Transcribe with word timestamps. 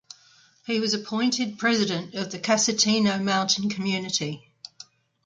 He 0.65 0.79
was 0.79 0.95
appointed 0.95 1.59
president 1.59 2.15
of 2.15 2.31
the 2.31 2.39
Casentino 2.39 3.19
mountain 3.21 3.69
community. 3.69 4.49